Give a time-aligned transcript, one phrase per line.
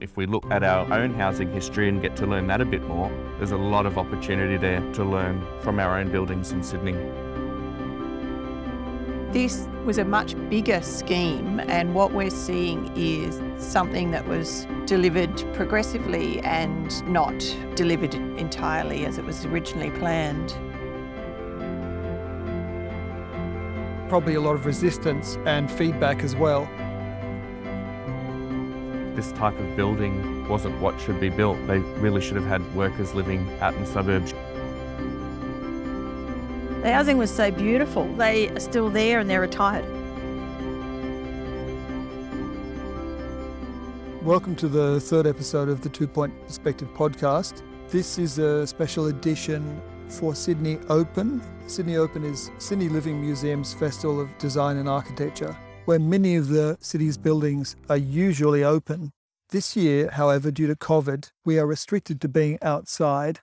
[0.00, 2.82] if we look at our own housing history and get to learn that a bit
[2.84, 6.94] more, there's a lot of opportunity there to learn from our own buildings in Sydney.
[9.30, 15.36] This was a much bigger scheme, and what we're seeing is something that was delivered
[15.54, 17.38] progressively and not
[17.74, 20.56] delivered entirely as it was originally planned.
[24.08, 26.68] Probably a lot of resistance and feedback as well.
[29.14, 31.58] This type of building wasn't what should be built.
[31.66, 34.32] They really should have had workers living out in the suburbs.
[36.82, 38.06] The housing was so beautiful.
[38.14, 39.84] They are still there and they're retired.
[44.22, 47.62] Welcome to the third episode of the Two Point Perspective podcast.
[47.88, 51.42] This is a special edition for Sydney Open.
[51.66, 56.76] Sydney Open is Sydney Living Museum's Festival of Design and Architecture, where many of the
[56.80, 59.12] city's buildings are usually open.
[59.50, 63.40] This year, however, due to COVID, we are restricted to being outside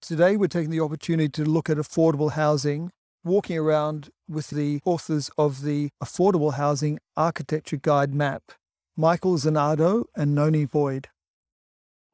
[0.00, 2.92] Today, we're taking the opportunity to look at affordable housing,
[3.24, 8.52] walking around with the authors of the Affordable Housing Architecture Guide map,
[8.96, 11.08] Michael Zanardo and Noni Boyd.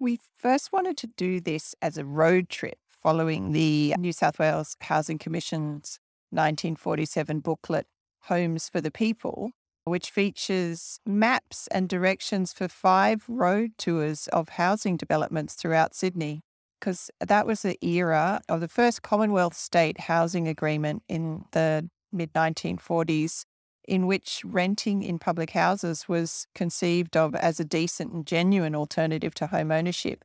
[0.01, 4.77] We first wanted to do this as a road trip following the New South Wales
[4.81, 7.87] Housing Commission's 1947 booklet,
[8.27, 9.53] Homes for the People,
[9.85, 16.43] which features maps and directions for five road tours of housing developments throughout Sydney
[16.85, 22.35] because that was the era of the first Commonwealth state housing agreement in the mid
[22.35, 23.45] 1940s,
[23.89, 29.35] in which renting in public houses was conceived of as a decent and genuine alternative
[29.35, 30.25] to home ownership.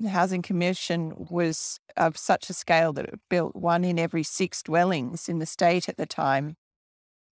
[0.00, 4.60] The Housing Commission was of such a scale that it built one in every six
[4.60, 6.56] dwellings in the state at the time.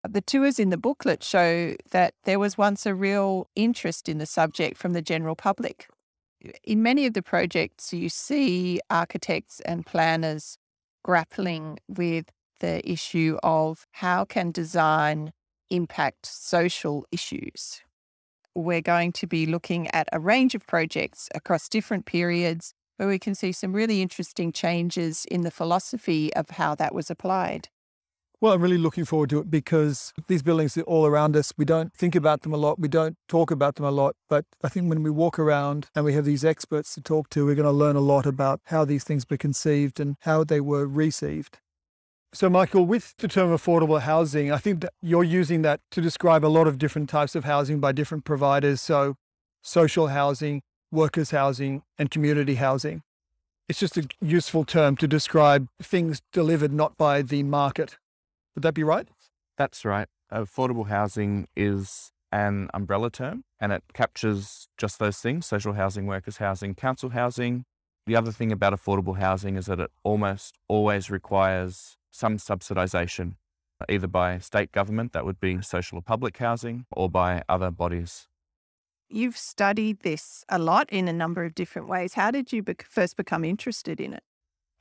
[0.09, 4.27] The tours in the booklet show that there was once a real interest in the
[4.27, 5.89] subject from the general public
[6.65, 10.57] in many of the projects, you see architects and planners
[11.03, 12.27] grappling with
[12.61, 15.33] the issue of how can design
[15.71, 17.83] impact social issues.
[18.55, 23.19] We're going to be looking at a range of projects across different periods where we
[23.19, 27.69] can see some really interesting changes in the philosophy of how that was applied.
[28.43, 31.53] Well, I'm really looking forward to it because these buildings are all around us.
[31.59, 32.79] We don't think about them a lot.
[32.79, 34.17] We don't talk about them a lot.
[34.31, 37.45] But I think when we walk around and we have these experts to talk to,
[37.45, 40.59] we're going to learn a lot about how these things were conceived and how they
[40.59, 41.59] were received.
[42.33, 46.43] So, Michael, with the term affordable housing, I think that you're using that to describe
[46.43, 48.81] a lot of different types of housing by different providers.
[48.81, 49.17] So,
[49.61, 53.03] social housing, workers' housing, and community housing.
[53.69, 57.99] It's just a useful term to describe things delivered not by the market
[58.55, 59.09] would that be right?
[59.57, 60.09] That's right.
[60.33, 66.39] Affordable housing is an umbrella term and it captures just those things social housing, workers'
[66.39, 67.65] housing, council housing.
[68.07, 73.35] The other thing about affordable housing is that it almost always requires some subsidisation,
[73.89, 78.27] either by state government, that would be social or public housing, or by other bodies.
[79.09, 82.15] You've studied this a lot in a number of different ways.
[82.15, 84.23] How did you be- first become interested in it?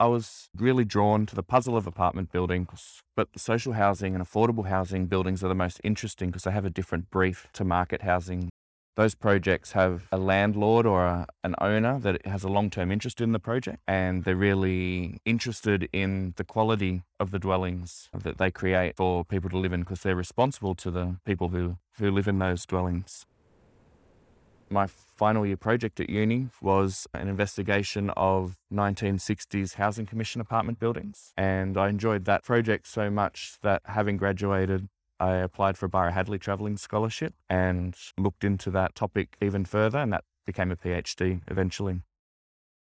[0.01, 4.23] I was really drawn to the puzzle of apartment buildings, but the social housing and
[4.23, 8.03] affordable housing buildings are the most interesting because they have a different brief to market
[8.03, 8.49] housing.
[8.95, 13.19] Those projects have a landlord or a, an owner that has a long term interest
[13.19, 18.51] in the project, and they're really interested in the quality of the dwellings that they
[18.51, 22.27] create for people to live in because they're responsible to the people who, who live
[22.29, 23.25] in those dwellings.
[24.69, 31.34] My final year project at uni was an investigation of 1960s Housing Commission apartment buildings.
[31.35, 34.88] And I enjoyed that project so much that having graduated,
[35.19, 39.97] I applied for a Byera Hadley Travelling Scholarship and looked into that topic even further,
[39.97, 42.02] and that became a PhD eventually.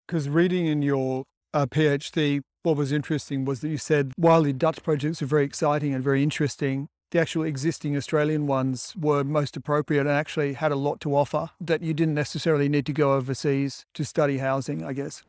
[0.07, 4.53] Because reading in your uh, PhD, what was interesting was that you said while the
[4.53, 9.57] Dutch projects are very exciting and very interesting, the actual existing Australian ones were most
[9.57, 13.15] appropriate and actually had a lot to offer that you didn't necessarily need to go
[13.15, 15.23] overseas to study housing, I guess.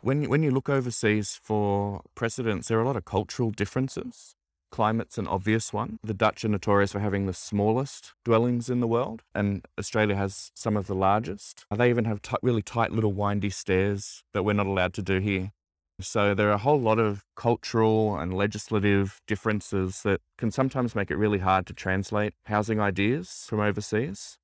[0.00, 4.36] When, when you look overseas for precedents, there are a lot of cultural differences.
[4.70, 5.98] Climate's an obvious one.
[6.04, 10.52] The Dutch are notorious for having the smallest dwellings in the world, and Australia has
[10.54, 11.64] some of the largest.
[11.74, 15.18] They even have t- really tight little windy stairs that we're not allowed to do
[15.18, 15.52] here.
[16.00, 21.10] So there are a whole lot of cultural and legislative differences that can sometimes make
[21.10, 24.38] it really hard to translate housing ideas from overseas.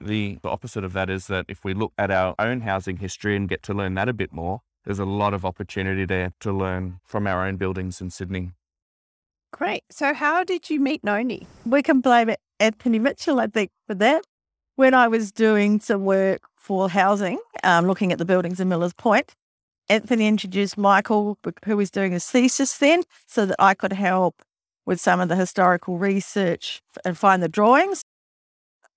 [0.00, 3.48] The opposite of that is that if we look at our own housing history and
[3.48, 6.98] get to learn that a bit more, there's a lot of opportunity there to learn
[7.04, 8.52] from our own buildings in Sydney.
[9.52, 9.84] Great.
[9.90, 11.46] So, how did you meet Noni?
[11.64, 14.24] We can blame Anthony Mitchell, I think, for that.
[14.76, 18.92] when I was doing some work for housing, um, looking at the buildings in Millers
[18.92, 19.34] Point,
[19.88, 24.42] Anthony introduced Michael, who was doing his thesis then, so that I could help
[24.84, 28.02] with some of the historical research and find the drawings.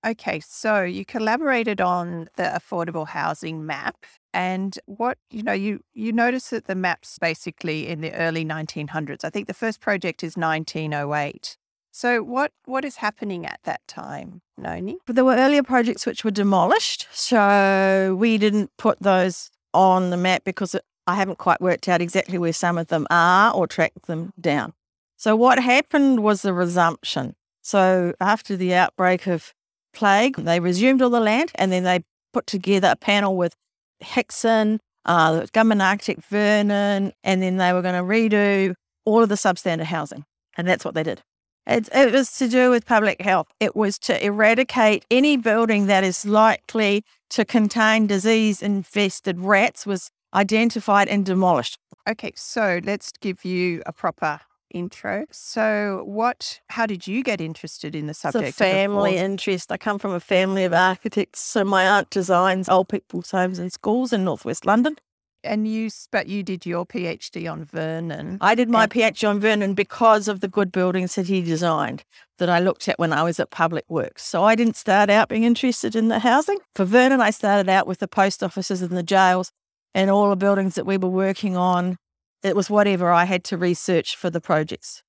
[0.05, 6.13] Okay, so you collaborated on the affordable housing map and what you know you you
[6.13, 9.25] notice that the maps basically in the early 1900s.
[9.25, 11.57] I think the first project is 1908.
[11.91, 14.99] So what what is happening at that time, Noni?
[15.05, 20.17] But there were earlier projects which were demolished, so we didn't put those on the
[20.17, 20.75] map because
[21.07, 24.73] I haven't quite worked out exactly where some of them are or tracked them down.
[25.17, 27.35] So what happened was the resumption.
[27.61, 29.53] So after the outbreak of
[29.93, 32.01] plague, they resumed all the land and then they
[32.31, 33.55] put together a panel with
[33.99, 38.75] Hickson, uh, government architect Vernon, and then they were going to redo
[39.05, 40.23] all of the substandard housing.
[40.57, 41.21] And that's what they did.
[41.69, 43.47] It, it was to do with public health.
[43.59, 50.09] It was to eradicate any building that is likely to contain disease infested rats was
[50.33, 51.77] identified and demolished.
[52.07, 54.39] Okay, so let's give you a proper
[54.71, 55.25] intro.
[55.31, 56.59] So, what?
[56.69, 58.47] How did you get interested in the subject?
[58.47, 59.71] It's a family interest.
[59.71, 63.71] I come from a family of architects, so my aunt designs old people's homes and
[63.71, 64.95] schools in northwest London.
[65.43, 68.37] And you, but you did your PhD on Vernon.
[68.41, 72.03] I did my and- PhD on Vernon because of the good buildings that he designed
[72.39, 74.25] that I looked at when I was at Public Works.
[74.25, 76.59] So I didn't start out being interested in the housing.
[76.75, 79.51] For Vernon, I started out with the post offices and the jails
[79.93, 81.97] and all the buildings that we were working on
[82.43, 85.03] it was whatever I had to research for the projects.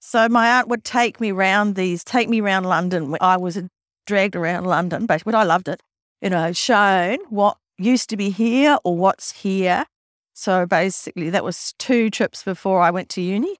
[0.00, 3.16] So my aunt would take me around these, take me around London.
[3.20, 3.58] I was
[4.06, 5.82] dragged around London, but I loved it.
[6.20, 9.86] You know, shown what used to be here or what's here.
[10.34, 13.56] So basically, that was two trips before I went to uni.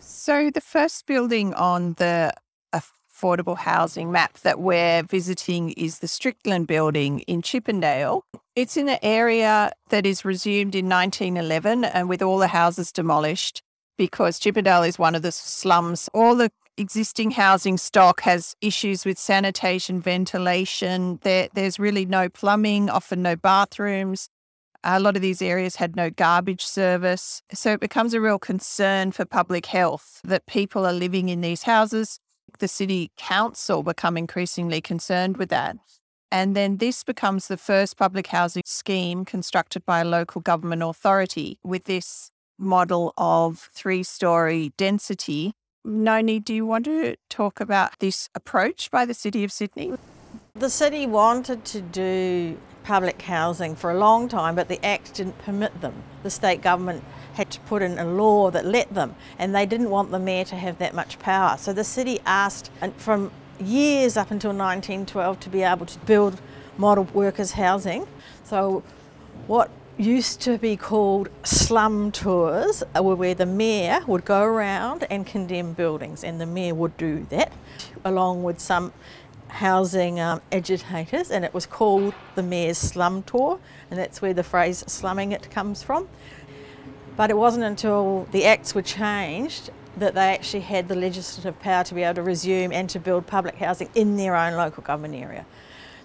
[0.00, 2.32] So the first building on the
[2.74, 8.24] affordable housing map that we're visiting is the Strickland building in Chippendale.
[8.56, 13.62] It's in an area that is resumed in 1911 and with all the houses demolished
[13.96, 16.08] because Chippendale is one of the slums.
[16.12, 21.18] All the existing housing stock has issues with sanitation, ventilation.
[21.22, 24.28] There, there's really no plumbing, often no bathrooms.
[24.84, 27.42] A lot of these areas had no garbage service.
[27.52, 31.64] So it becomes a real concern for public health that people are living in these
[31.64, 32.20] houses
[32.58, 35.76] the city council become increasingly concerned with that.
[36.30, 41.58] And then this becomes the first public housing scheme constructed by a local government authority
[41.62, 45.52] with this model of three story density.
[45.84, 49.92] Noni, do you want to talk about this approach by the City of Sydney?
[50.54, 55.38] The city wanted to do public housing for a long time, but the Act didn't
[55.38, 56.02] permit them.
[56.22, 57.04] The state government
[57.34, 60.44] had to put in a law that let them, and they didn't want the mayor
[60.46, 61.56] to have that much power.
[61.58, 63.30] So the city asked from
[63.60, 66.40] years up until 1912 to be able to build
[66.76, 68.06] model workers' housing.
[68.44, 68.82] So
[69.46, 75.72] what used to be called slum tours where the mayor would go around and condemn
[75.72, 77.52] buildings, and the mayor would do that
[78.04, 78.92] along with some
[79.48, 83.58] housing um, agitators, and it was called the mayor's slum tour,
[83.90, 86.08] and that's where the phrase slumming it comes from.
[87.16, 91.82] But it wasn't until the acts were changed that they actually had the legislative power
[91.82, 95.16] to be able to resume and to build public housing in their own local government
[95.16, 95.44] area.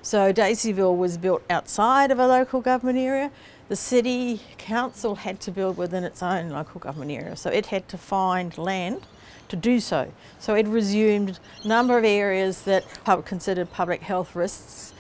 [0.02, 3.32] So Daceyville was built outside of a local government area.
[3.74, 7.90] The city council had to build within its own local government area, so it had
[7.90, 9.08] to find land
[9.48, 10.12] to do so.
[10.38, 12.84] So it resumed a number of areas that
[13.26, 14.94] considered public health risks.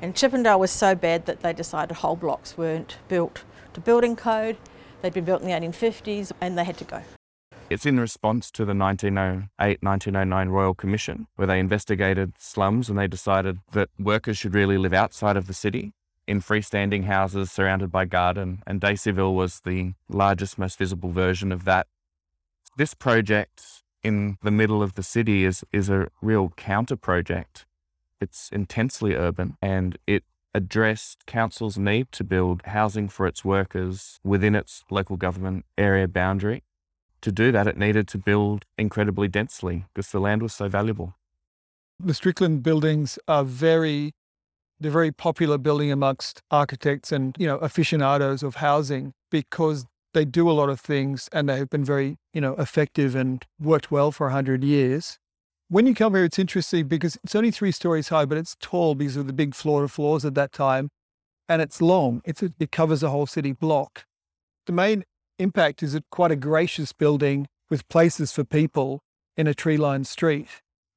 [0.00, 4.56] And Chippendale was so bad that they decided whole blocks weren't built to building code
[5.02, 7.02] They'd been built in the 1850s and they had to go.
[7.68, 13.08] It's in response to the 1908 1909 Royal Commission, where they investigated slums and they
[13.08, 15.94] decided that workers should really live outside of the city
[16.30, 21.64] in freestanding houses surrounded by garden, and Daceyville was the largest, most visible version of
[21.64, 21.88] that.
[22.76, 27.66] This project in the middle of the city is, is a real counter project.
[28.20, 30.22] It's intensely urban and it
[30.54, 36.62] addressed council's need to build housing for its workers within its local government area boundary.
[37.22, 41.16] To do that, it needed to build incredibly densely because the land was so valuable.
[41.98, 44.12] The Strickland buildings are very,
[44.80, 50.50] they're very popular building amongst architects and, you know, aficionados of housing because they do
[50.50, 54.10] a lot of things and they have been very, you know, effective and worked well
[54.10, 55.18] for 100 years.
[55.68, 58.94] When you come here, it's interesting because it's only three stories high, but it's tall
[58.94, 60.90] because of the big floor to floors at that time.
[61.48, 62.22] And it's long.
[62.24, 64.04] It's a, it covers a whole city block.
[64.66, 65.04] The main
[65.38, 69.00] impact is it quite a gracious building with places for people
[69.36, 70.48] in a tree lined street.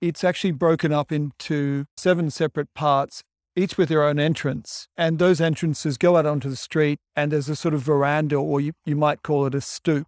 [0.02, 3.24] it's actually broken up into seven separate parts,
[3.56, 4.88] each with their own entrance.
[4.98, 8.62] And those entrances go out onto the street, and there's a sort of veranda, or
[8.62, 10.08] you, you might call it a stoop.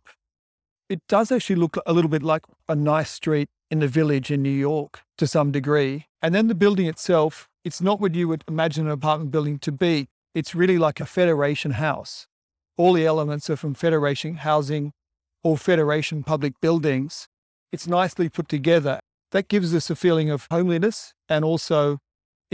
[0.89, 4.43] It does actually look a little bit like a nice street in the village in
[4.43, 6.05] New York to some degree.
[6.21, 9.71] And then the building itself, it's not what you would imagine an apartment building to
[9.71, 10.07] be.
[10.33, 12.27] It's really like a Federation house.
[12.77, 14.91] All the elements are from Federation housing
[15.43, 17.27] or Federation public buildings.
[17.71, 18.99] It's nicely put together.
[19.31, 21.99] That gives us a feeling of homeliness and also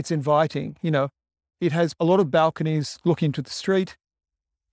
[0.02, 0.76] it's inviting.
[0.82, 1.10] You know,
[1.60, 3.96] it has a lot of balconies looking to the street.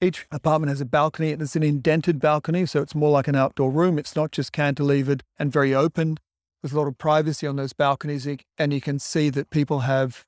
[0.01, 3.37] Each apartment has a balcony and it's an indented balcony, so it's more like an
[3.37, 3.99] outdoor room.
[3.99, 6.17] It's not just cantilevered and very open.
[6.63, 8.27] There's a lot of privacy on those balconies,
[8.59, 10.25] and you can see that people have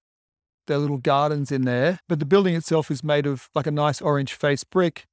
[0.67, 2.01] their little gardens in there.
[2.07, 5.07] But the building itself is made of like a nice orange face brick.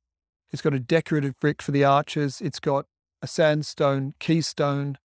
[0.52, 2.42] It's got a decorative brick for the arches.
[2.42, 2.86] It's got
[3.22, 4.98] a sandstone keystone.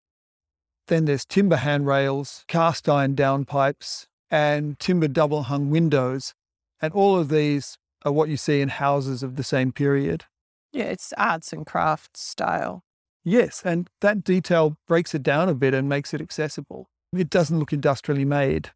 [0.88, 6.34] Then there's timber handrails, cast iron downpipes, and timber double hung windows.
[6.80, 10.24] And all of these are what you see in houses of the same period.
[10.72, 12.82] Yeah, it's arts and crafts style.
[13.22, 16.88] Yes, and that detail breaks it down a bit and makes it accessible.
[17.12, 18.70] It doesn't look industrially made.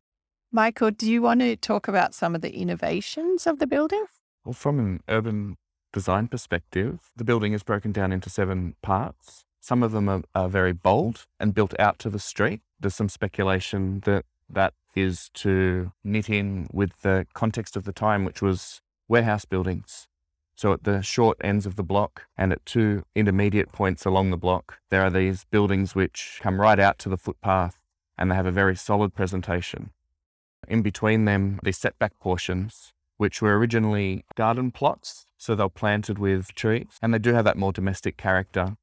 [0.52, 4.04] Michael, do you want to talk about some of the innovations of the building?
[4.44, 5.56] Well, from an urban
[5.92, 9.44] design perspective, the building is broken down into seven parts.
[9.60, 12.60] Some of them are, are very bold and built out to the street.
[12.78, 18.24] There's some speculation that that is to knit in with the context of the time,
[18.24, 20.08] which was warehouse buildings.
[20.56, 24.38] So at the short ends of the block and at two intermediate points along the
[24.38, 27.78] block, there are these buildings which come right out to the footpath
[28.16, 29.90] and they have a very solid presentation.
[30.66, 36.54] In between them, these setback portions, which were originally garden plots, so they're planted with
[36.54, 38.76] trees, and they do have that more domestic character.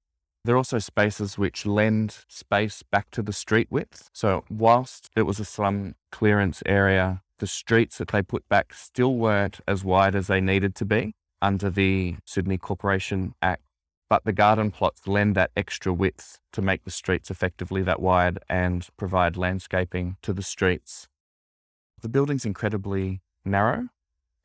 [0.45, 4.09] There are also spaces which lend space back to the street width.
[4.11, 9.15] So, whilst it was a slum clearance area, the streets that they put back still
[9.15, 13.61] weren't as wide as they needed to be under the Sydney Corporation Act.
[14.09, 18.39] But the garden plots lend that extra width to make the streets effectively that wide
[18.49, 21.07] and provide landscaping to the streets.
[22.01, 23.89] The building's incredibly narrow.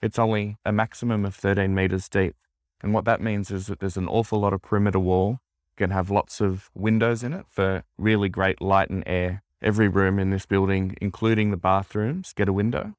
[0.00, 2.36] It's only a maximum of 13 metres deep.
[2.80, 5.40] And what that means is that there's an awful lot of perimeter wall.
[5.78, 9.44] Can have lots of windows in it for really great light and air.
[9.62, 12.94] Every room in this building, including the bathrooms, get a window.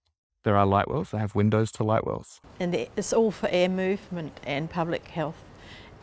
[0.45, 2.39] There are light wells, they have windows to light wells.
[2.57, 5.43] And it's all for air movement and public health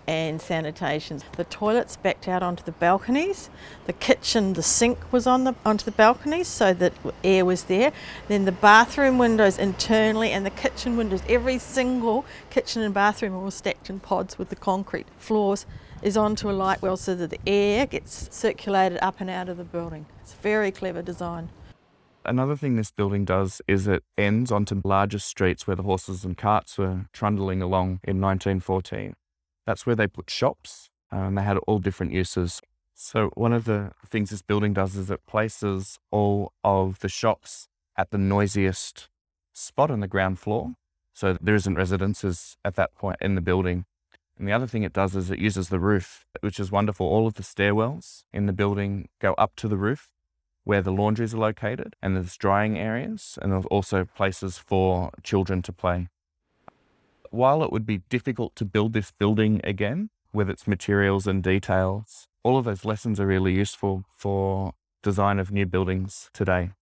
[0.06, 1.22] and sanitation.
[1.38, 3.48] The toilets backed out onto the balconies.
[3.86, 6.92] The kitchen, the sink was on the onto the balconies so that
[7.24, 7.90] air was there.
[8.28, 13.44] Then the bathroom windows internally and the kitchen windows, every single kitchen and bathroom are
[13.44, 15.64] all stacked in pods with the concrete floors
[16.02, 19.56] is onto a light well so that the air gets circulated up and out of
[19.56, 20.06] the building.
[20.22, 21.48] It's a very clever design.
[22.24, 26.36] Another thing this building does is it ends onto larger streets where the horses and
[26.36, 29.14] carts were trundling along in 1914.
[29.64, 32.60] That's where they put shops, uh, and they had all different uses.
[32.94, 37.68] So, one of the things this building does is it places all of the shops
[37.96, 39.08] at the noisiest
[39.52, 40.72] spot on the ground floor.
[41.12, 43.84] So, there isn't residences at that point in the building.
[44.38, 47.06] And the other thing it does is it uses the roof, which is wonderful.
[47.06, 50.12] All of the stairwells in the building go up to the roof
[50.66, 55.62] where the laundries are located, and there's drying areas, and there's also places for children
[55.62, 56.08] to play.
[57.30, 62.26] While it would be difficult to build this building again with its materials and details,
[62.42, 64.72] all of those lessons are really useful for
[65.04, 66.72] design of new buildings today.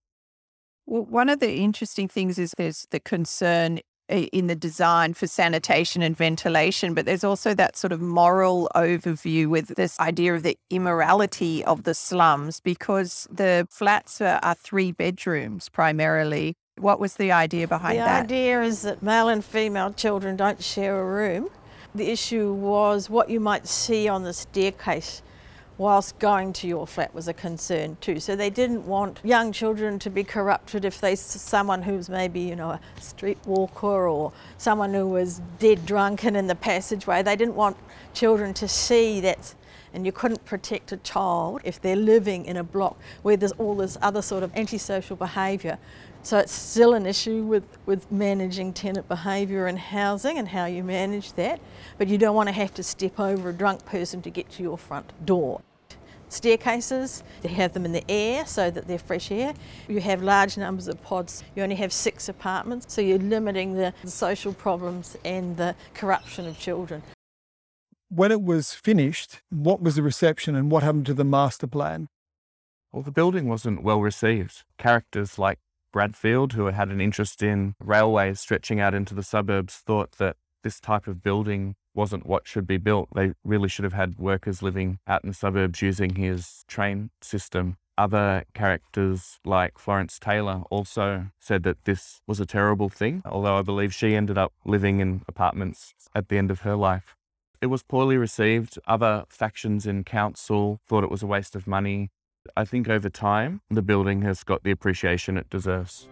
[0.87, 6.01] Well, one of the interesting things is there's the concern in the design for sanitation
[6.01, 10.57] and ventilation, but there's also that sort of moral overview with this idea of the
[10.69, 16.55] immorality of the slums because the flats are, are three bedrooms primarily.
[16.77, 18.27] What was the idea behind the that?
[18.27, 21.49] The idea is that male and female children don't share a room.
[21.95, 25.23] The issue was what you might see on the staircase
[25.77, 28.19] whilst going to your flat was a concern too.
[28.19, 32.55] So they didn't want young children to be corrupted if they someone who's maybe you
[32.55, 37.23] know a streetwalker or someone who was dead drunken in the passageway.
[37.23, 37.77] They didn't want
[38.13, 39.53] children to see that.
[39.93, 43.75] And you couldn't protect a child if they're living in a block where there's all
[43.75, 45.77] this other sort of antisocial behaviour.
[46.25, 50.83] So it's still an issue with, with managing tenant behaviour and housing and how you
[50.83, 51.59] manage that,
[51.99, 54.63] but you don't want to have to step over a drunk person to get to
[54.63, 55.61] your front door.
[56.29, 59.53] Staircases, they have them in the air so that they're fresh air.
[59.87, 61.43] You have large numbers of pods.
[61.55, 66.47] You only have six apartments, so you're limiting the, the social problems and the corruption
[66.47, 67.03] of children.
[68.09, 72.07] When it was finished, what was the reception and what happened to the master plan?
[72.91, 74.63] Well, the building wasn't well received.
[74.79, 75.59] Characters like
[75.95, 80.81] Bradfield, who had an interest in railways stretching out into the suburbs, thought that this
[80.81, 83.07] type of building wasn't what should be built.
[83.15, 87.77] They really should have had workers living out in the suburbs using his train system.
[87.97, 93.61] Other characters like Florence Taylor also said that this was a terrible thing, although I
[93.61, 97.15] believe she ended up living in apartments at the end of her life.
[97.61, 98.77] It was poorly received.
[98.85, 102.11] Other factions in council thought it was a waste of money.
[102.55, 106.07] I think over time, the building has got the appreciation it deserves.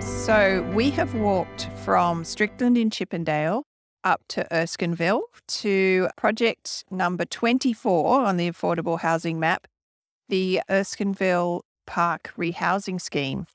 [0.00, 3.64] So we have walked from Strickland in Chippendale
[4.02, 9.68] up to Erskineville to project number 24 on the affordable housing map,
[10.28, 13.46] the Erskineville Park Rehousing Scheme.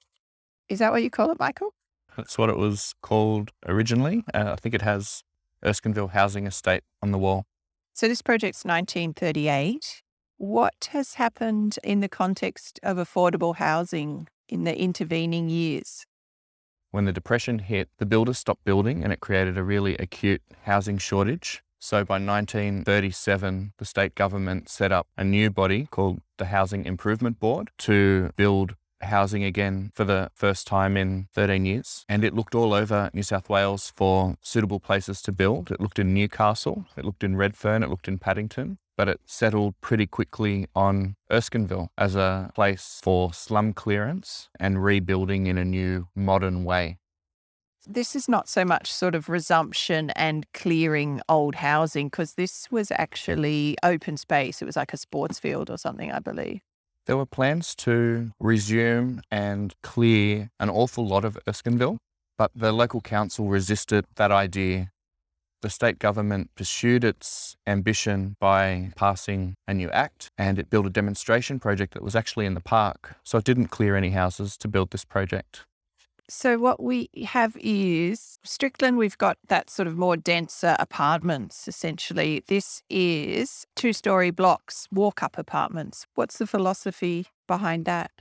[0.69, 1.73] Is that what you call it, Michael?
[2.15, 4.23] That's what it was called originally.
[4.33, 5.23] Uh, I think it has
[5.63, 7.45] Erskineville Housing Estate on the wall.
[7.93, 10.01] So this project's 1938.
[10.37, 16.05] What has happened in the context of affordable housing in the intervening years?
[16.89, 20.97] When the Depression hit, the builders stopped building and it created a really acute housing
[20.97, 21.63] shortage.
[21.79, 27.39] So by 1937, the state government set up a new body called the Housing Improvement
[27.39, 32.05] Board to build housing again for the first time in 13 years.
[32.07, 35.71] And it looked all over New South Wales for suitable places to build.
[35.71, 39.75] It looked in Newcastle, it looked in Redfern, it looked in Paddington, but it settled
[39.81, 46.07] pretty quickly on Erskineville as a place for slum clearance and rebuilding in a new
[46.15, 46.97] modern way.
[47.87, 52.91] This is not so much sort of resumption and clearing old housing because this was
[52.91, 54.61] actually open space.
[54.61, 56.61] It was like a sports field or something, I believe.
[57.11, 61.97] There were plans to resume and clear an awful lot of Erskineville,
[62.37, 64.91] but the local council resisted that idea.
[65.61, 70.89] The state government pursued its ambition by passing a new act and it built a
[70.89, 73.17] demonstration project that was actually in the park.
[73.25, 75.65] So it didn't clear any houses to build this project.
[76.33, 82.41] So what we have is Strickland, we've got that sort of more denser apartments essentially.
[82.47, 86.07] This is two story blocks, walk up apartments.
[86.15, 88.11] What's the philosophy behind that?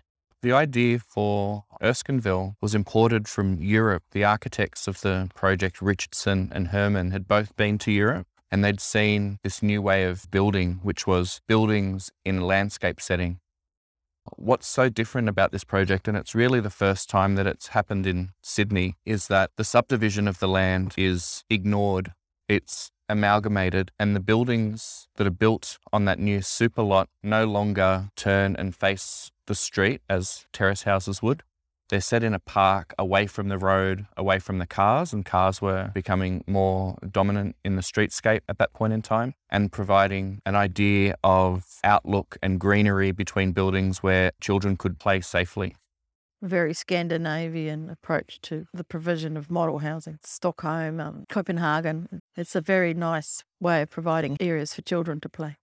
[0.43, 4.03] The idea for Erskineville was imported from Europe.
[4.11, 8.81] The architects of the project, Richardson and Herman, had both been to Europe and they'd
[8.81, 13.39] seen this new way of building, which was buildings in a landscape setting.
[14.37, 18.07] What's so different about this project, and it's really the first time that it's happened
[18.07, 22.13] in Sydney, is that the subdivision of the land is ignored.
[22.49, 28.11] It's amalgamated, and the buildings that are built on that new super lot no longer
[28.17, 31.43] turn and face the street as terrace houses would.
[31.91, 35.61] They're set in a park away from the road, away from the cars, and cars
[35.61, 40.55] were becoming more dominant in the streetscape at that point in time, and providing an
[40.55, 45.75] idea of outlook and greenery between buildings where children could play safely.
[46.41, 50.21] Very Scandinavian approach to the provision of model housing.
[50.23, 52.23] Stockholm, um, Copenhagen.
[52.37, 55.57] It's a very nice way of providing areas for children to play.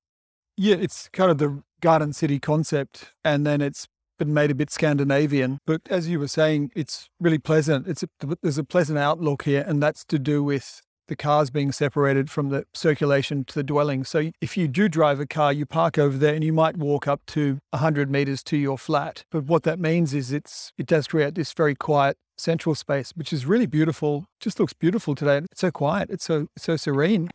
[0.57, 3.87] Yeah, it's kind of the garden city concept, and then it's
[4.17, 5.59] been made a bit Scandinavian.
[5.65, 7.87] But as you were saying, it's really pleasant.
[7.87, 8.09] It's a,
[8.41, 12.49] there's a pleasant outlook here, and that's to do with the cars being separated from
[12.49, 14.03] the circulation to the dwelling.
[14.03, 17.07] So if you do drive a car, you park over there and you might walk
[17.07, 19.23] up to 100 meters to your flat.
[19.31, 23.33] But what that means is it's it does create this very quiet central space, which
[23.33, 24.25] is really beautiful.
[24.39, 25.37] Just looks beautiful today.
[25.51, 26.09] It's so quiet.
[26.09, 27.29] It's so so serene.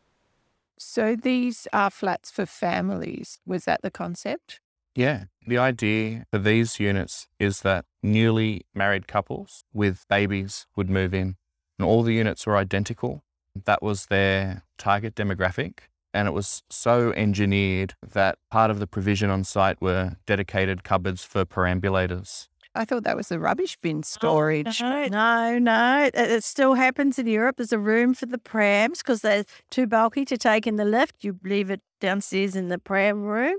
[0.79, 3.39] So these are flats for families.
[3.47, 4.61] Was that the concept?
[4.95, 5.25] Yeah.
[5.47, 11.37] The idea for these units is that newly married couples with babies would move in,
[11.79, 13.25] and all the units were identical.
[13.65, 15.81] That was their target demographic.
[16.15, 21.25] And it was so engineered that part of the provision on site were dedicated cupboards
[21.25, 22.49] for perambulators.
[22.75, 24.81] I thought that was the rubbish bin oh, storage.
[24.81, 26.05] No, no, no.
[26.05, 27.57] It, it still happens in Europe.
[27.57, 31.25] There's a room for the prams because they're too bulky to take in the lift.
[31.25, 33.57] You leave it downstairs in the pram room.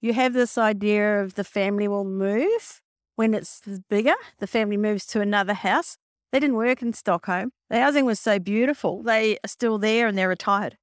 [0.00, 2.80] You have this idea of the family will move
[3.16, 4.14] when it's bigger.
[4.38, 5.96] The family moves to another house.
[6.30, 7.50] They didn't work in Stockholm.
[7.70, 9.02] The housing was so beautiful.
[9.02, 10.76] They are still there and they're retired.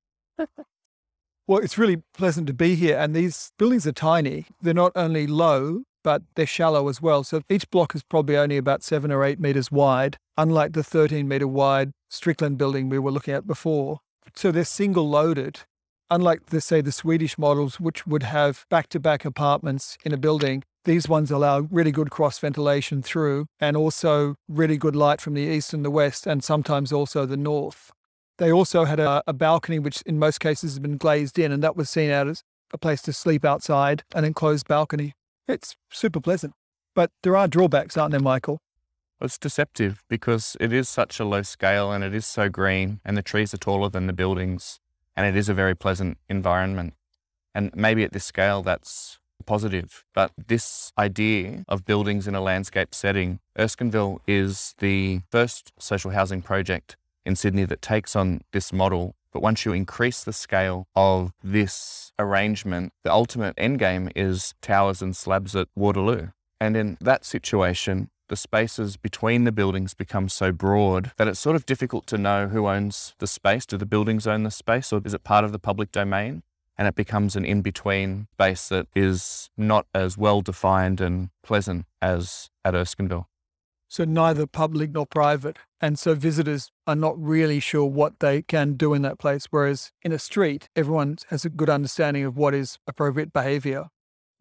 [1.48, 4.48] Well, it's really pleasant to be here, and these buildings are tiny.
[4.60, 7.24] They're not only low, but they're shallow as well.
[7.24, 11.28] So each block is probably only about seven or eight meters wide, unlike the 13
[11.28, 14.00] meter wide Strickland building we were looking at before.
[14.34, 15.62] So they're single loaded,
[16.10, 20.18] unlike the say the Swedish models, which would have back to back apartments in a
[20.18, 20.64] building.
[20.84, 25.42] These ones allow really good cross ventilation through and also really good light from the
[25.42, 27.92] east and the west, and sometimes also the north.
[28.38, 31.64] They also had a, a balcony, which in most cases has been glazed in, and
[31.64, 35.14] that was seen out as a place to sleep outside, an enclosed balcony.
[35.48, 36.54] It's super pleasant.
[36.94, 38.60] But there are drawbacks, aren't there, Michael?
[39.22, 43.18] It's deceptive because it is such a low scale and it is so green and
[43.18, 44.80] the trees are taller than the buildings
[45.16, 46.94] and it is a very pleasant environment.
[47.54, 52.94] And maybe at this scale that's positive, but this idea of buildings in a landscape
[52.94, 59.16] setting, Erskineville is the first social housing project in Sydney that takes on this model.
[59.32, 65.02] But once you increase the scale of this arrangement, the ultimate end game is towers
[65.02, 66.30] and slabs at Waterloo.
[66.60, 71.56] And in that situation, the spaces between the buildings become so broad that it's sort
[71.56, 73.66] of difficult to know who owns the space.
[73.66, 76.44] Do the buildings own the space or is it part of the public domain?
[76.78, 81.86] And it becomes an in between space that is not as well defined and pleasant
[82.02, 83.28] as at Erskineville.
[83.88, 85.58] So neither public nor private.
[85.80, 89.48] And so visitors are not really sure what they can do in that place.
[89.52, 93.86] Whereas in a street, everyone has a good understanding of what is appropriate behaviour.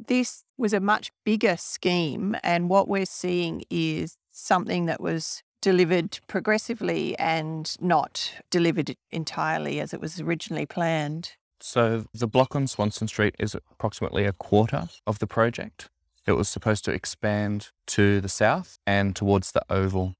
[0.07, 6.19] This was a much bigger scheme, and what we're seeing is something that was delivered
[6.27, 11.33] progressively and not delivered entirely as it was originally planned.
[11.59, 15.89] So the block on Swanson Street is approximately a quarter of the project.
[16.27, 20.13] It was supposed to expand to the south and towards the Oval.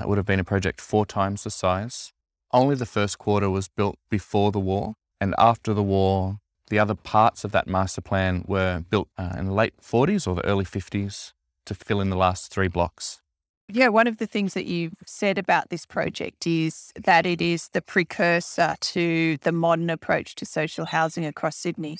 [0.00, 2.12] That would have been a project four times the size.
[2.52, 6.39] Only the first quarter was built before the war, and after the war,
[6.70, 10.34] the other parts of that master plan were built uh, in the late 40s or
[10.34, 11.32] the early 50s
[11.66, 13.20] to fill in the last three blocks.
[13.68, 17.68] Yeah, one of the things that you've said about this project is that it is
[17.68, 21.98] the precursor to the modern approach to social housing across Sydney.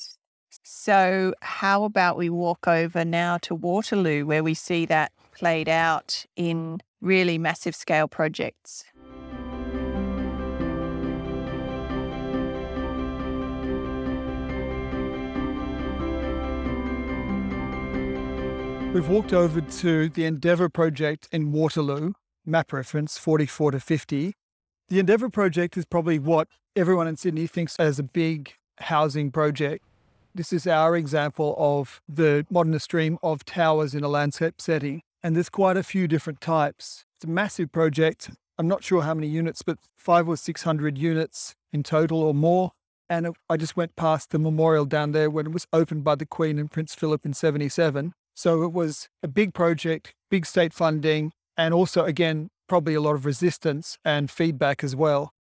[0.64, 6.26] So, how about we walk over now to Waterloo, where we see that played out
[6.35, 8.85] in really massive scale projects?
[18.92, 24.35] We've walked over to the Endeavour project in Waterloo, map reference 44 to 50.
[24.88, 29.85] The Endeavour project is probably what everyone in Sydney thinks as a big housing project.
[30.35, 35.03] This is our example of the modernist dream of towers in a landscape setting.
[35.22, 37.05] And there's quite a few different types.
[37.16, 38.31] It's a massive project.
[38.59, 42.72] I'm not sure how many units, but five or 600 units in total or more.
[43.09, 46.26] And I just went past the memorial down there when it was opened by the
[46.26, 48.14] Queen and Prince Philip in 77.
[48.42, 53.14] So it was a big project, big state funding, and also, again, probably a lot
[53.14, 55.35] of resistance and feedback as well.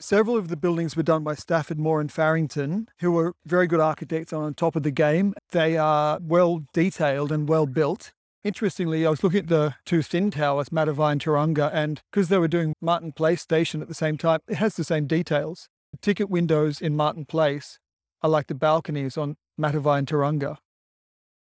[0.00, 3.78] Several of the buildings were done by Stafford Moor and Farrington, who were very good
[3.78, 5.34] architects on top of the game.
[5.50, 8.14] They are well detailed and well built.
[8.42, 12.38] Interestingly, I was looking at the two thin towers, Matavai and Turanga, and because they
[12.38, 15.68] were doing Martin Place Station at the same time, it has the same details.
[15.92, 17.78] The ticket windows in Martin Place
[18.22, 20.56] are like the balconies on Matavai and Turanga.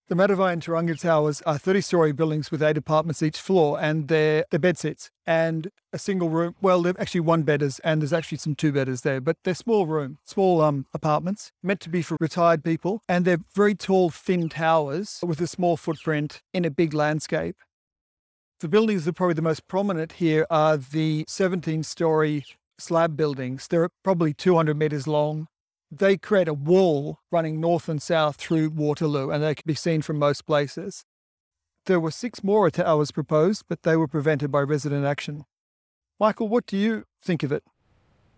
[0.09, 4.09] The Matavai and Turanga Towers are 30 story buildings with eight apartments each floor, and
[4.09, 6.55] they're, they're bed sits and a single room.
[6.63, 9.85] Well, they're actually one bedders, and there's actually some two bedders there, but they're small
[9.85, 14.49] room, small um, apartments meant to be for retired people, and they're very tall, thin
[14.49, 17.57] towers with a small footprint in a big landscape.
[18.61, 22.47] The buildings that are probably the most prominent here are the 17 story
[22.79, 23.69] slab buildings.
[23.69, 25.49] They're probably 200 meters long,
[25.91, 30.03] they create a wall running north and south through Waterloo, and they can be seen
[30.03, 31.05] from most places.
[31.87, 35.45] There were six more towers proposed, but they were prevented by resident action.
[36.21, 37.65] Michael, what do you think of it?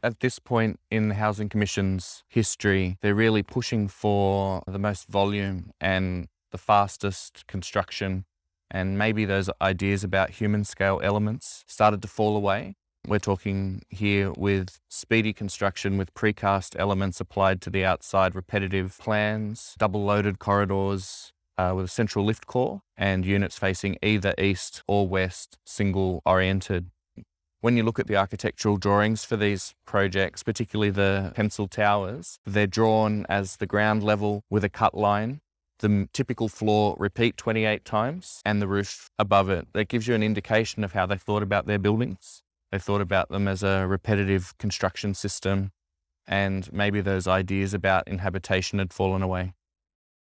[0.03, 5.73] At this point in the Housing Commission's history, they're really pushing for the most volume
[5.81, 8.25] and the fastest construction.
[8.71, 12.77] And maybe those ideas about human scale elements started to fall away.
[13.07, 19.75] We're talking here with speedy construction with precast elements applied to the outside, repetitive plans,
[19.79, 25.09] double loaded corridors uh, with a central lift core, and units facing either east or
[25.09, 26.91] west, single oriented.
[27.63, 32.67] When you look at the architectural drawings for these projects, particularly the pencil towers, they're
[32.67, 35.41] drawn as the ground level with a cut line
[35.81, 39.67] the typical floor repeat 28 times and the roof above it.
[39.73, 42.43] That gives you an indication of how they thought about their buildings.
[42.71, 45.73] They thought about them as a repetitive construction system,
[46.27, 49.55] and maybe those ideas about inhabitation had fallen away.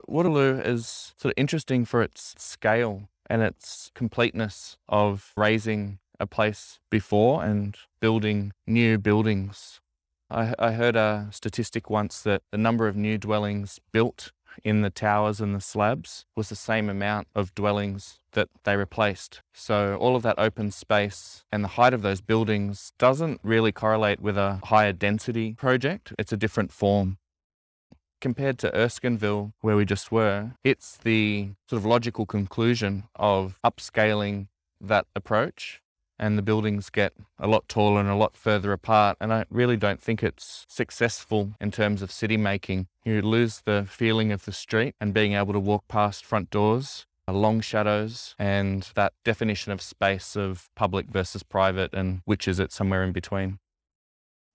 [0.08, 6.80] Waterloo is sort of interesting for its scale and its completeness of raising a place
[6.90, 9.82] before and building new buildings.
[10.30, 14.32] I, I heard a statistic once that the number of new dwellings built
[14.64, 19.42] in the towers and the slabs was the same amount of dwellings that they replaced.
[19.54, 24.20] So all of that open space and the height of those buildings doesn't really correlate
[24.20, 26.14] with a higher density project.
[26.20, 27.18] It's a different form.
[28.20, 34.48] Compared to Erskineville, where we just were, it's the sort of logical conclusion of upscaling
[34.82, 35.82] that approach
[36.20, 39.18] and the buildings get a lot taller and a lot further apart.
[39.20, 42.88] And I really don't think it's successful in terms of city making.
[43.06, 47.06] You lose the feeling of the street and being able to walk past front doors,
[47.28, 52.60] uh, long shadows, and that definition of space of public versus private and which is
[52.60, 53.60] it somewhere in between.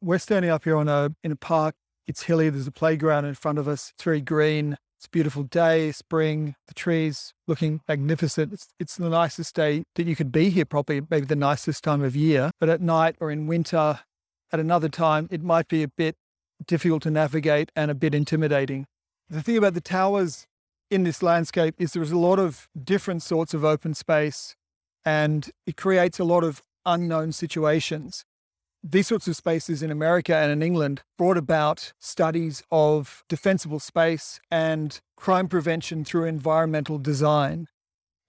[0.01, 1.77] We're standing up here on a in a park.
[2.09, 2.51] It's hilly.
[2.51, 3.92] There's a playground in front of us.
[3.94, 4.77] It's very green.
[5.02, 8.52] It's a beautiful day, spring, the trees looking magnificent.
[8.52, 12.04] It's, it's the nicest day that you could be here, probably maybe the nicest time
[12.04, 12.52] of year.
[12.60, 13.98] But at night or in winter,
[14.52, 16.14] at another time, it might be a bit
[16.64, 18.86] difficult to navigate and a bit intimidating.
[19.28, 20.46] The thing about the towers
[20.88, 24.54] in this landscape is there's a lot of different sorts of open space
[25.04, 28.24] and it creates a lot of unknown situations
[28.83, 34.40] these sorts of spaces in America and in England brought about studies of defensible space
[34.51, 37.68] and crime prevention through environmental design.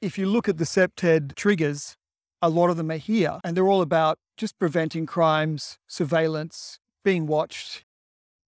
[0.02, 1.98] If you look at the CPTED triggers,
[2.42, 7.26] a lot of them are here, and they're all about just preventing crimes, surveillance, being
[7.26, 7.84] watched.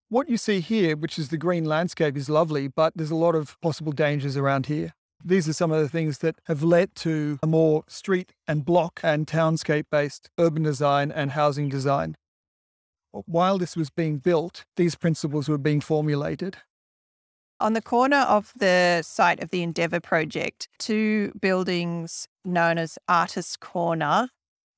[0.09, 3.35] What you see here, which is the green landscape, is lovely, but there's a lot
[3.35, 4.93] of possible dangers around here.
[5.27, 9.01] These are some of the things that have led to a more street and block
[9.03, 12.17] and townscape based urban design and housing design.
[13.11, 16.59] While this was being built, these principles were being formulated.
[17.61, 23.57] On the corner of the site of the Endeavour project, two buildings known as Artists
[23.57, 24.29] Corner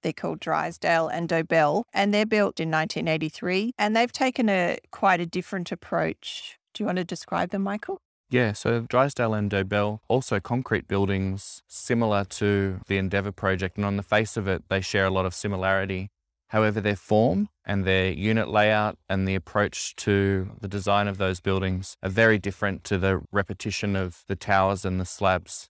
[0.06, 3.72] they're called Drysdale and Dobell, and they're built in 1983.
[3.76, 6.58] And they've taken a quite a different approach.
[6.72, 8.00] Do you want to describe them, Michael?
[8.28, 13.96] Yeah, so Drysdale and Dobell, also concrete buildings similar to the Endeavour project, and on
[13.96, 16.10] the face of it, they share a lot of similarity.
[16.48, 21.40] However, their form and their unit layout and the approach to the design of those
[21.40, 25.68] buildings are very different to the repetition of the towers and the slabs.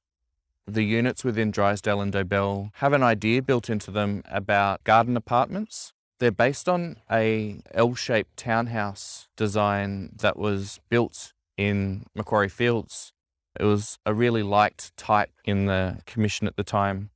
[0.67, 5.93] The units within Drysdale and Dobell have an idea built into them about garden apartments.
[6.19, 13.13] They're based on a L-shaped townhouse design that was built in Macquarie Fields.
[13.59, 17.11] It was a really liked type in the commission at the time.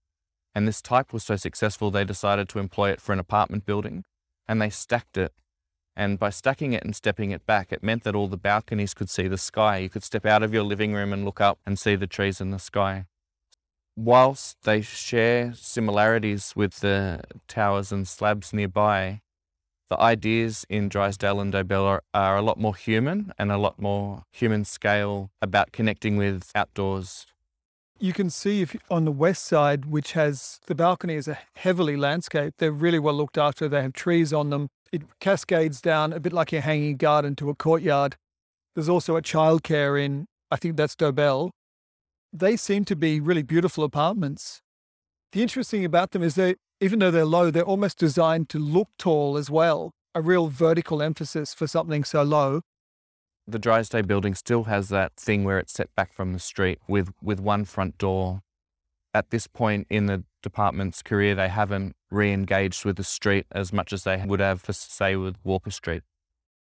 [0.55, 4.05] And this type was so successful, they decided to employ it for an apartment building
[4.51, 5.33] and they stacked it.
[5.95, 9.09] And by stacking it and stepping it back, it meant that all the balconies could
[9.09, 9.79] see the sky.
[9.79, 12.41] You could step out of your living room and look up and see the trees
[12.41, 13.07] in the sky.
[13.97, 19.21] Whilst they share similarities with the towers and slabs nearby,
[19.91, 23.79] the ideas in Drysdale and Dobell are, are a lot more human and a lot
[23.79, 27.27] more human scale about connecting with outdoors.
[27.99, 31.97] You can see if on the west side, which has the balcony is a heavily
[31.97, 32.59] landscaped.
[32.59, 33.69] they're really well looked after.
[33.69, 34.69] They have trees on them.
[34.93, 38.17] It cascades down a bit like a hanging garden to a courtyard.
[38.75, 41.51] There's also a childcare in, I think that's Dobell.
[42.33, 44.63] They seem to be really beautiful apartments.
[45.33, 48.89] The interesting about them is they even though they're low, they're almost designed to look
[48.99, 49.93] tall as well.
[50.15, 52.63] A real vertical emphasis for something so low.
[53.47, 57.13] The Drysdale building still has that thing where it's set back from the street with,
[57.23, 58.43] with one front door.
[59.13, 63.73] At this point in the department's career, they haven't re engaged with the street as
[63.73, 66.03] much as they would have, for, say, with Walker Street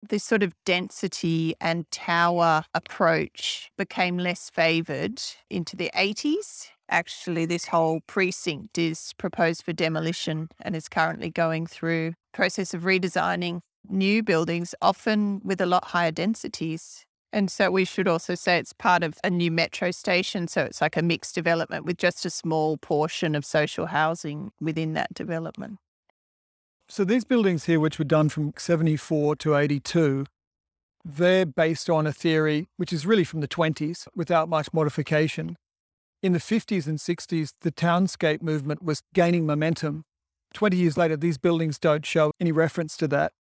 [0.10, 6.68] this sort of density and tower approach became less favoured into the 80s.
[6.90, 12.84] Actually, this whole precinct is proposed for demolition and is currently going through process of
[12.84, 17.06] redesigning new buildings, often with a lot higher densities.
[17.32, 20.48] And so we should also say it's part of a new metro station.
[20.48, 24.94] So it's like a mixed development with just a small portion of social housing within
[24.94, 25.80] that development.
[26.94, 30.28] So these buildings here, which were done from 74 to 82,
[31.04, 35.56] they're based on a theory which is really from the 20s without much modification.
[36.22, 40.04] In the 50s and 60s, the townscape movement was gaining momentum.
[40.54, 43.32] 20 years later, these buildings don't show any reference to that.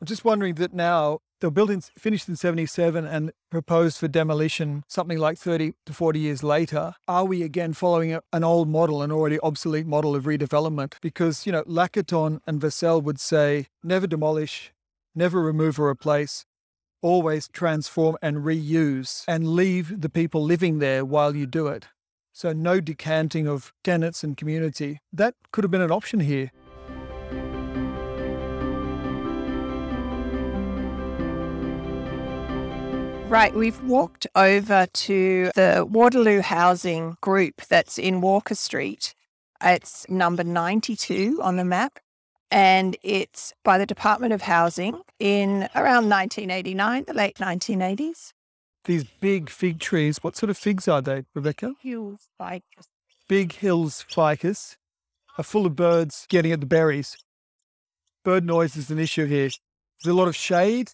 [0.00, 5.18] I'm just wondering that now the buildings finished in 77 and proposed for demolition something
[5.18, 6.94] like 30 to 40 years later.
[7.08, 10.94] Are we again following an old model, an already obsolete model of redevelopment?
[11.00, 14.72] Because, you know, Lacaton and Vassal would say never demolish,
[15.14, 16.44] never remove or replace,
[17.00, 21.88] always transform and reuse and leave the people living there while you do it.
[22.32, 25.00] So, no decanting of tenants and community.
[25.12, 26.52] That could have been an option here.
[33.30, 39.14] Right, we've walked over to the Waterloo Housing Group that's in Walker Street.
[39.62, 42.00] It's number 92 on the map,
[42.50, 48.32] and it's by the Department of Housing in around 1989, the late 1980s.
[48.86, 51.74] These big fig trees, what sort of figs are they, Rebecca?
[51.80, 52.64] Hills like
[53.28, 54.76] Big Hills ficus
[55.38, 57.16] are full of birds getting at the berries.
[58.24, 59.50] Bird noise is an issue here.
[60.02, 60.90] There's a lot of shade,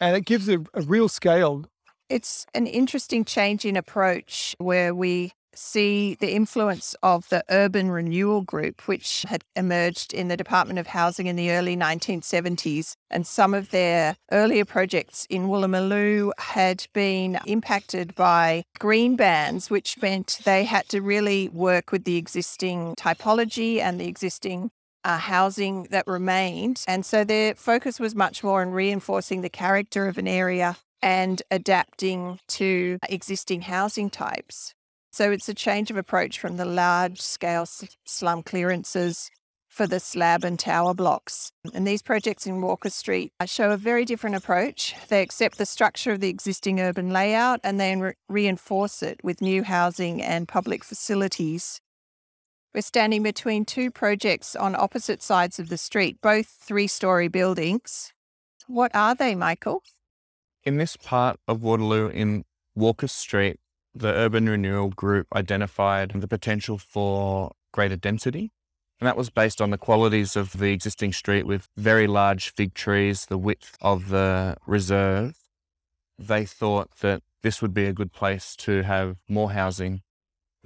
[0.00, 1.64] and it gives a, a real scale.
[2.08, 8.42] It's an interesting change in approach where we see the influence of the urban renewal
[8.42, 12.94] group, which had emerged in the Department of Housing in the early 1970s.
[13.10, 20.00] And some of their earlier projects in Woolloomooloo had been impacted by green bans, which
[20.00, 24.70] meant they had to really work with the existing typology and the existing
[25.04, 26.84] uh, housing that remained.
[26.86, 31.42] And so their focus was much more on reinforcing the character of an area and
[31.50, 34.74] adapting to existing housing types.
[35.12, 37.66] So it's a change of approach from the large scale
[38.04, 39.30] slum clearances
[39.68, 41.52] for the slab and tower blocks.
[41.72, 44.94] And these projects in Walker Street show a very different approach.
[45.08, 49.40] They accept the structure of the existing urban layout and then re- reinforce it with
[49.40, 51.80] new housing and public facilities.
[52.78, 58.12] We're standing between two projects on opposite sides of the street, both three story buildings.
[58.68, 59.82] What are they, Michael?
[60.62, 62.44] In this part of Waterloo in
[62.76, 63.58] Walker Street,
[63.96, 68.52] the Urban Renewal Group identified the potential for greater density.
[69.00, 72.74] And that was based on the qualities of the existing street with very large fig
[72.74, 75.34] trees, the width of the reserve.
[76.16, 80.02] They thought that this would be a good place to have more housing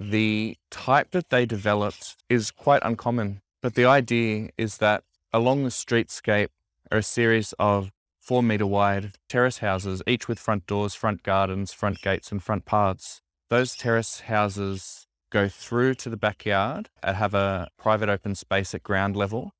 [0.09, 5.69] the type that they developed is quite uncommon, but the idea is that along the
[5.69, 6.49] streetscape
[6.91, 11.73] are a series of four metre wide terrace houses, each with front doors, front gardens,
[11.73, 13.21] front gates, and front paths.
[13.49, 18.83] Those terrace houses go through to the backyard and have a private open space at
[18.83, 19.51] ground level.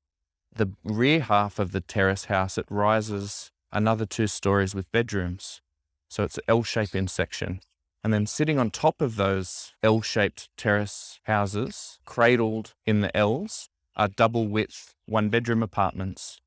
[0.54, 5.60] The rear half of the terrace house, it rises another two stories with bedrooms.
[6.08, 7.60] So it's an L shape in section.
[8.04, 13.70] And then sitting on top of those L shaped terrace houses, cradled in the L's,
[13.96, 16.38] are double width one bedroom apartments.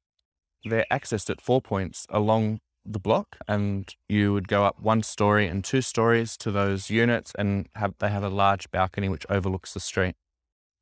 [0.63, 5.47] They're accessed at four points along the block, and you would go up one story
[5.47, 9.73] and two stories to those units, and have, they have a large balcony which overlooks
[9.73, 10.15] the street.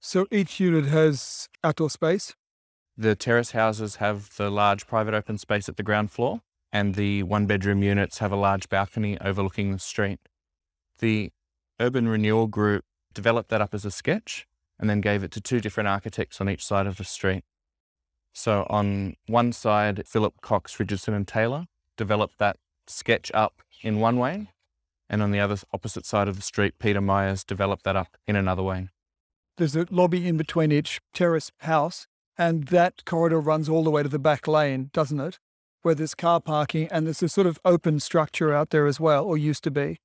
[0.01, 2.35] So each unit has outdoor space?
[2.97, 6.41] The terrace houses have the large private open space at the ground floor,
[6.73, 10.19] and the one bedroom units have a large balcony overlooking the street.
[10.99, 11.31] The
[11.79, 14.47] Urban Renewal Group developed that up as a sketch
[14.79, 17.43] and then gave it to two different architects on each side of the street.
[18.33, 24.17] So on one side, Philip Cox, Richardson and Taylor developed that sketch up in one
[24.17, 24.49] way,
[25.09, 28.35] and on the other opposite side of the street, Peter Myers developed that up in
[28.35, 28.89] another way.
[29.57, 34.03] There's a lobby in between each terrace house, and that corridor runs all the way
[34.03, 35.39] to the back lane, doesn't it?
[35.81, 39.23] Where there's car parking and there's a sort of open structure out there as well,
[39.23, 39.99] or used to be.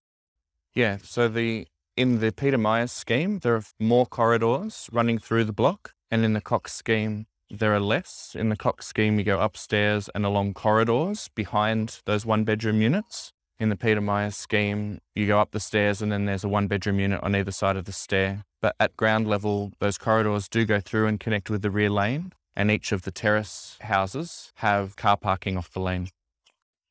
[0.74, 5.52] Yeah, so the in the Peter Myers scheme, there are more corridors running through the
[5.52, 8.36] block, and in the Cox scheme, there are less.
[8.38, 13.32] In the Cox scheme, you go upstairs and along corridors behind those one bedroom units.
[13.58, 16.68] In the Peter Myers scheme, you go up the stairs and then there's a one
[16.68, 18.44] bedroom unit on either side of the stair.
[18.62, 22.32] But at ground level, those corridors do go through and connect with the rear lane,
[22.54, 26.08] and each of the terrace houses have car parking off the lane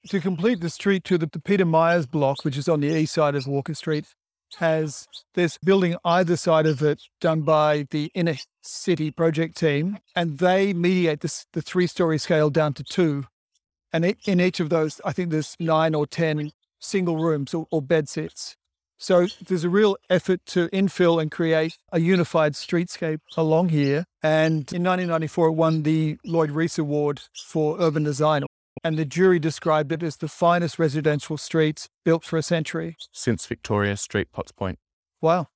[0.07, 3.13] to complete the street to the, the, Peter Myers block, which is on the east
[3.13, 4.05] side of Walker Street,
[4.57, 10.39] has this building either side of it done by the inner city project team, and
[10.39, 13.25] they mediate this, the three story scale down to two.
[13.91, 17.81] And in each of those, I think there's nine or 10 single rooms or, or
[17.81, 18.55] bed sets.
[19.01, 24.05] So there's a real effort to infill and create a unified streetscape along here.
[24.21, 28.43] And in 1994, it won the Lloyd Rees Award for Urban Design
[28.83, 32.95] and the jury described it as the finest residential streets built for a century.
[33.11, 34.79] Since Victoria Street, Potts Point.
[35.21, 35.47] Wow.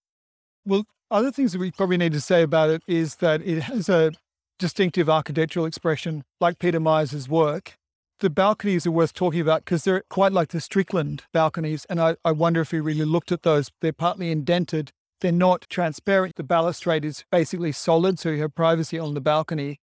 [0.66, 3.90] Well, other things that we probably need to say about it is that it has
[3.90, 4.12] a
[4.60, 7.78] distinctive architectural expression like Peter Myers' work.
[8.20, 11.86] The balconies are worth talking about because they're quite like the Strickland balconies.
[11.90, 13.72] And I, I wonder if we really looked at those.
[13.82, 14.92] They're partly indented,
[15.22, 16.36] they're not transparent.
[16.36, 19.80] The balustrade is basically solid, so you have privacy on the balcony.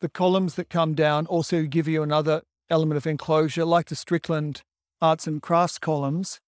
[0.00, 4.62] The columns that come down also give you another element of enclosure, like the Strickland
[5.00, 6.40] arts and crafts columns,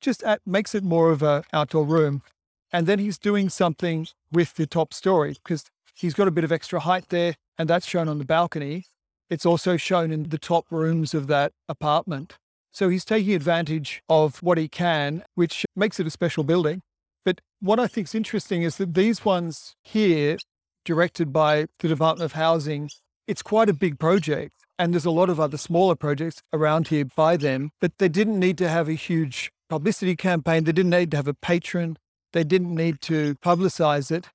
[0.00, 2.22] just at, makes it more of a outdoor room.
[2.72, 5.64] And then he's doing something with the top story because
[5.94, 8.86] he's got a bit of extra height there, and that's shown on the balcony.
[9.30, 12.36] It's also shown in the top rooms of that apartment.
[12.72, 16.82] So he's taking advantage of what he can, which makes it a special building.
[17.24, 20.36] But what I think is interesting is that these ones here,
[20.84, 22.90] directed by the Department of Housing,
[23.26, 24.63] it's quite a big project.
[24.78, 28.40] And there's a lot of other smaller projects around here by them, but they didn't
[28.40, 30.64] need to have a huge publicity campaign.
[30.64, 31.96] They didn't need to have a patron.
[32.32, 34.26] They didn't need to publicize it.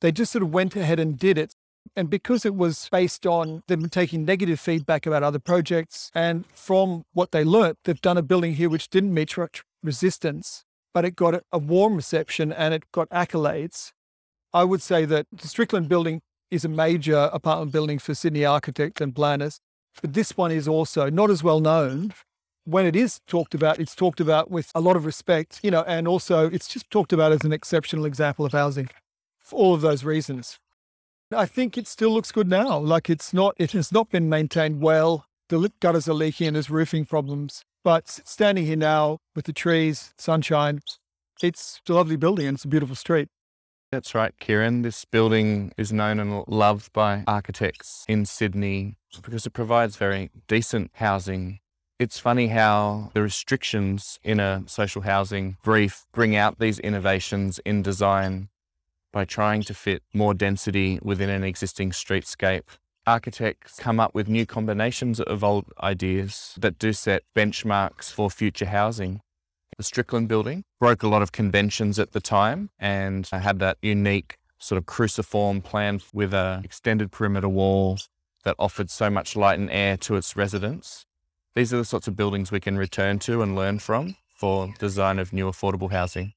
[0.00, 1.54] They just sort of went ahead and did it.
[1.96, 7.02] And because it was based on them taking negative feedback about other projects, and from
[7.12, 10.64] what they learnt, they've done a building here which didn't meet much resistance,
[10.94, 13.92] but it got a warm reception and it got accolades.
[14.52, 19.00] I would say that the Strickland building is a major apartment building for Sydney architects
[19.00, 19.60] and planners,
[20.00, 22.12] but this one is also not as well known.
[22.64, 25.82] When it is talked about, it's talked about with a lot of respect, you know,
[25.82, 28.88] and also it's just talked about as an exceptional example of housing
[29.40, 30.58] for all of those reasons.
[31.32, 32.78] I think it still looks good now.
[32.78, 35.24] Like it's not, it has not been maintained well.
[35.48, 37.62] The gutters are leaking and there's roofing problems.
[37.82, 40.80] But standing here now with the trees, sunshine,
[41.42, 43.28] it's a lovely building and it's a beautiful street.
[43.92, 44.82] That's right, Kieran.
[44.82, 50.92] This building is known and loved by architects in Sydney because it provides very decent
[50.94, 51.58] housing.
[51.98, 57.82] It's funny how the restrictions in a social housing brief bring out these innovations in
[57.82, 58.48] design
[59.12, 62.62] by trying to fit more density within an existing streetscape.
[63.08, 68.66] Architects come up with new combinations of old ideas that do set benchmarks for future
[68.66, 69.20] housing.
[69.80, 74.36] The Strickland building broke a lot of conventions at the time and had that unique
[74.58, 77.96] sort of cruciform plan with an extended perimeter wall
[78.44, 81.06] that offered so much light and air to its residents.
[81.54, 85.18] These are the sorts of buildings we can return to and learn from for design
[85.18, 86.34] of new affordable housing.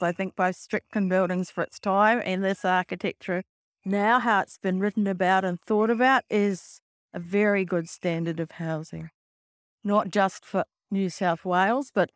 [0.00, 3.42] I think both Strickland buildings for its time and this architecture
[3.84, 6.80] now, how it's been written about and thought about, is
[7.12, 9.10] a very good standard of housing.
[9.82, 12.10] Not just for New South Wales, but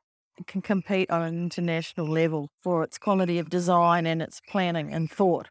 [0.46, 5.10] can compete on an international level for its quality of design and its planning and
[5.10, 5.48] thought.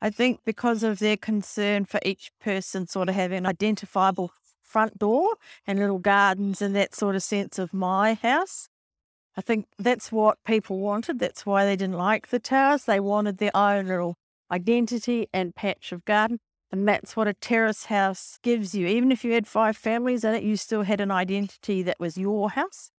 [0.00, 4.30] I think because of their concern for each person sort of having an identifiable
[4.62, 8.68] front door and little gardens and that sort of sense of my house,
[9.36, 11.18] I think that's what people wanted.
[11.18, 12.84] That's why they didn't like the towers.
[12.84, 14.16] They wanted their own little
[14.50, 16.38] identity and patch of garden.
[16.70, 18.86] And that's what a terrace house gives you.
[18.86, 22.18] Even if you had five families in it, you still had an identity that was
[22.18, 22.90] your house.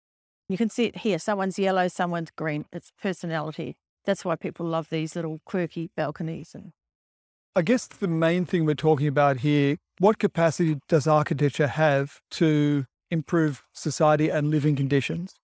[0.49, 1.19] You can see it here.
[1.19, 2.65] Someone's yellow, someone's green.
[2.73, 3.77] It's personality.
[4.05, 6.55] That's why people love these little quirky balconies.
[6.55, 6.73] And
[7.55, 12.85] I guess the main thing we're talking about here what capacity does architecture have to
[13.11, 15.35] improve society and living conditions?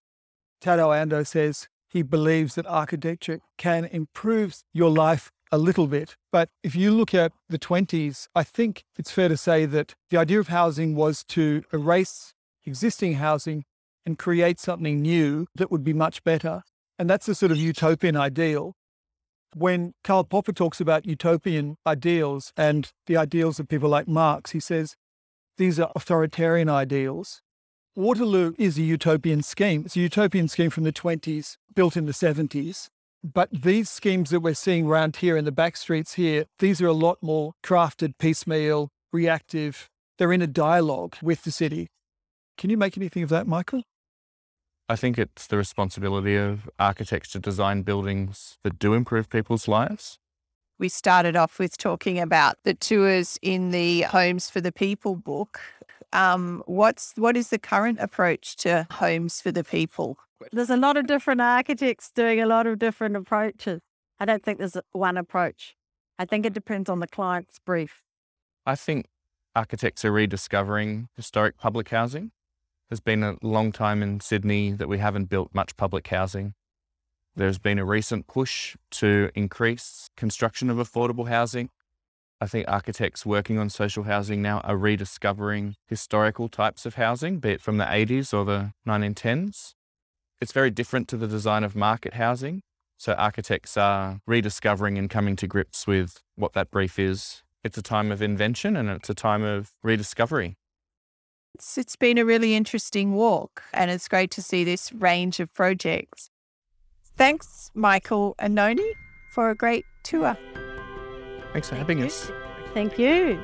[0.64, 6.16] Tadao Ando says he believes that architecture can improve your life a little bit.
[6.32, 10.18] But if you look at the 20s, I think it's fair to say that the
[10.18, 12.34] idea of housing was to erase
[12.66, 13.66] existing housing
[14.06, 16.64] and create something new that would be much better.
[16.98, 18.74] And that's a sort of utopian ideal.
[19.54, 24.60] When Karl Popper talks about utopian ideals and the ideals of people like Marx, he
[24.60, 24.96] says
[25.58, 27.42] these are authoritarian ideals.
[27.96, 29.84] Waterloo is a utopian scheme.
[29.86, 32.90] It's a utopian scheme from the 20s, built in the 70s.
[33.24, 36.88] But these schemes that we're seeing around here in the back streets here, these are
[36.88, 39.90] a lot more crafted, piecemeal, reactive.
[40.18, 41.88] They're in a dialogue with the city.
[42.58, 43.84] Can you make anything of that, Michael?
[44.88, 50.20] I think it's the responsibility of architects to design buildings that do improve people's lives.
[50.78, 55.62] We started off with talking about the tours in the Homes for the People book
[56.16, 60.18] um, what's what is the current approach to homes for the people?
[60.52, 63.82] There's a lot of different architects doing a lot of different approaches.
[64.20, 65.76] I don't think there's one approach.
[66.18, 68.04] I think it depends on the client's brief.
[68.66, 69.08] I think
[69.56, 72.32] architects are rediscovering historic public housing.
[72.90, 76.54] There's been a long time in Sydney that we haven't built much public housing.
[77.36, 81.70] There's been a recent push to increase construction of affordable housing.
[82.40, 87.52] I think architects working on social housing now are rediscovering historical types of housing, be
[87.52, 89.74] it from the 80s or the 1910s.
[90.40, 92.62] It's very different to the design of market housing.
[92.98, 97.42] So architects are rediscovering and coming to grips with what that brief is.
[97.64, 100.56] It's a time of invention and it's a time of rediscovery.
[101.56, 105.54] It's, it's been a really interesting walk and it's great to see this range of
[105.54, 106.30] projects.
[107.16, 108.92] Thanks, Michael and Noni,
[109.32, 110.38] for a great tour.
[111.54, 112.30] Thanks for having us.
[112.74, 113.42] Thank you.